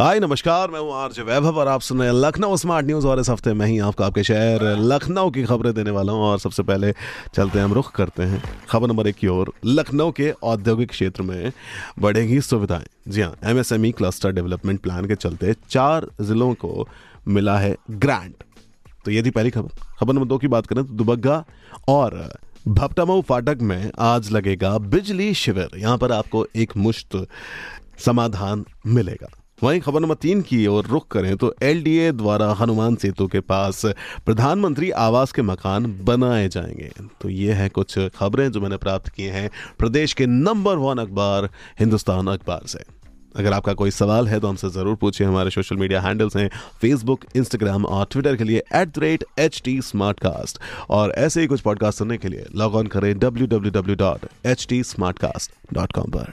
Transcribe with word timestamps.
हाय, 0.00 0.18
नमस्कार, 0.20 0.70
मैं 0.70 0.80
हूँ 0.80 0.92
आरजे 0.94 1.22
वैभव 1.22 1.58
और 1.60 1.68
आप 1.68 1.80
सुन 1.80 1.98
रहे 1.98 2.08
हैं 2.08 2.14
लखनऊ 2.14 2.56
स्मार्ट 2.56 2.86
न्यूज़ 2.86 3.06
और 3.06 3.20
इस 3.20 3.28
हफ़्ते 3.30 3.52
में 3.52 3.66
ही 3.66 3.78
आपको, 3.78 4.02
आपके 4.04 4.22
शहर 4.24 4.62
लखनऊ 4.80 5.30
की 5.30 5.42
खबरें 5.44 5.72
देने 5.74 5.90
वाला 5.90 6.12
हूँ। 6.12 6.22
और 6.22 6.38
सबसे 6.38 6.62
पहले 6.62 6.92
चलते 7.34 7.58
हैं, 7.58 7.64
हम 7.64 7.72
रुख 7.72 7.90
करते 7.94 8.22
हैं। 8.22 8.42
खबर 8.70 8.88
नंबर 8.88 9.06
एक 9.06 9.16
की 9.16 9.26
ओर, 9.26 9.52
लखनऊ 9.64 10.10
के 10.10 10.30
औद्योगिक 10.30 10.90
क्षेत्र 10.90 11.22
में 11.22 11.52
बढ़ेगी 11.98 12.40
सुविधाएँ। 12.40 12.86
जी 13.08 13.20
हाँ 13.20 13.34
एमएसएमई 13.44 13.90
क्लस्टर 13.90 14.32
डेवलपमेंट 14.32 14.80
प्लान 14.80 15.04
के 15.04 15.14
चलते 15.14 15.54
चार 15.70 16.06
जिलों 16.20 16.52
को 16.54 16.86
मिला 17.28 17.58
है 17.58 17.76
ग्रांट 17.90 18.44
तो 19.04 19.10
ये 19.10 19.22
थी 19.22 19.30
पहली 19.30 19.50
खबर। 19.50 19.84
खबर 19.98 20.12
नंबर 20.12 20.26
दो 20.26 20.38
की 20.38 20.48
बात 20.48 20.66
करें 20.66 20.84
तो 20.84 20.94
दुबग्गा 20.94 21.44
और 21.88 22.16
भपटामऊ 22.68 23.22
फाटक 23.22 23.58
में 23.62 23.90
आज 23.98 24.30
लगेगा 24.32 24.76
बिजली 24.78 25.32
शिविर। 25.34 25.78
यहाँ 25.78 25.98
पर 25.98 26.12
आपको 26.12 26.46
एक 26.56 26.76
मुश्त 26.76 27.26
समाधान 27.98 28.64
मिलेगा। 28.86 29.30
वहीं 29.62 29.80
खबर 29.80 30.00
नंबर 30.00 30.14
तीन 30.14 30.42
की 30.42 30.66
ओर 30.66 30.86
रुख 30.86 31.06
करें 31.08 31.36
तो 31.36 31.54
एलडीए 31.62 32.10
द्वारा 32.12 32.52
हनुमान 32.52 32.94
सेतु 32.96 33.26
के 33.26 33.40
पास 33.42 33.82
प्रधानमंत्री 34.26 34.90
आवास 34.90 35.32
के 35.32 35.42
मकान 35.42 35.86
बनाए 36.04 36.48
जाएँगे। 36.48 36.90
तो 37.20 37.28
ये 37.28 37.52
है 37.52 37.68
कुछ 37.68 37.98
खबरें 38.16 38.50
जो 38.52 38.60
मैंने 38.60 38.76
प्राप्त 38.76 39.08
की 39.08 39.24
हैं 39.24 39.50
प्रदेश 39.78 40.12
के 40.12 40.26
नंबर 40.26 40.76
वन 40.76 40.98
अखबार 40.98 41.48
हिंदुस्तान 41.80 42.26
अखबार 42.28 42.66
से। 42.66 42.84
अगर 43.36 43.52
आपका 43.52 43.72
कोई 43.74 43.90
सवाल 43.90 44.28
है 44.28 44.38
तो 44.40 44.48
हमसे 44.48 44.68
ज़रूर 44.70 44.96
पूछिए। 44.96 45.26
हमारे 45.26 45.50
सोशल 45.50 45.76
मीडिया 45.76 46.00
हैंडल्स 46.00 46.36
हैं 46.36 46.48
फेसबुक, 46.80 47.24
इंस्टाग्राम 47.36 47.84
और 47.86 48.06
ट्विटर 48.10 48.36
के 48.36 48.44
लिए 48.44 48.62
at 48.74 48.88
the 48.88 48.98
rate 48.98 49.24
H 49.38 49.60
T 49.64 49.80
smart 49.82 50.20
cast 50.20 50.58
और 50.90 51.12
ऐसे 51.18 51.40
ही 51.40 51.46
कुछ 51.46 51.60
पॉडकास्ट 51.60 51.98
सुनने 51.98 52.18
के 52.18 52.28
लिए 52.28 52.46
लॉग 52.56 52.74
ऑन 52.74 52.86
करें 52.86 53.18
W 53.18 53.46
W 53.46 53.72
W 53.72 53.96
dot 53.96 54.26
H 54.46 54.66
T 54.68 54.82
smart 54.84 55.18
cast 55.18 55.74
dot 55.74 55.92
com 55.92 56.10
पर। 56.10 56.32